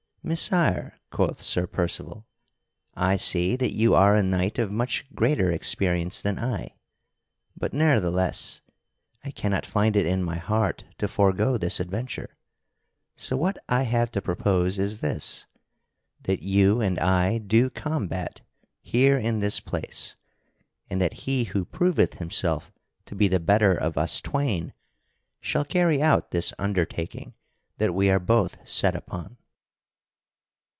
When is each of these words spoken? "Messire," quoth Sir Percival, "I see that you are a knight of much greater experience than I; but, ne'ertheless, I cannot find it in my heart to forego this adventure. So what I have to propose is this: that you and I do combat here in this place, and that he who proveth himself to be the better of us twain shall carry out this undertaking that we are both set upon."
"Messire," 0.23 0.99
quoth 1.09 1.41
Sir 1.41 1.65
Percival, 1.65 2.27
"I 2.93 3.15
see 3.15 3.55
that 3.55 3.73
you 3.73 3.95
are 3.95 4.15
a 4.15 4.21
knight 4.21 4.59
of 4.59 4.71
much 4.71 5.03
greater 5.15 5.51
experience 5.51 6.21
than 6.21 6.37
I; 6.37 6.75
but, 7.57 7.73
ne'ertheless, 7.73 8.61
I 9.23 9.31
cannot 9.31 9.65
find 9.65 9.95
it 9.95 10.05
in 10.05 10.21
my 10.23 10.37
heart 10.37 10.83
to 10.99 11.07
forego 11.07 11.57
this 11.57 11.79
adventure. 11.79 12.37
So 13.15 13.35
what 13.35 13.57
I 13.67 13.81
have 13.81 14.11
to 14.11 14.21
propose 14.21 14.77
is 14.77 15.01
this: 15.01 15.47
that 16.21 16.43
you 16.43 16.81
and 16.81 16.99
I 16.99 17.39
do 17.39 17.71
combat 17.71 18.41
here 18.83 19.17
in 19.17 19.39
this 19.39 19.59
place, 19.59 20.17
and 20.87 21.01
that 21.01 21.13
he 21.25 21.45
who 21.45 21.65
proveth 21.65 22.19
himself 22.19 22.71
to 23.07 23.15
be 23.15 23.27
the 23.27 23.39
better 23.39 23.73
of 23.73 23.97
us 23.97 24.21
twain 24.21 24.75
shall 25.39 25.65
carry 25.65 25.99
out 25.99 26.29
this 26.29 26.53
undertaking 26.59 27.33
that 27.79 27.95
we 27.95 28.11
are 28.11 28.19
both 28.19 28.55
set 28.69 28.95
upon." 28.95 29.37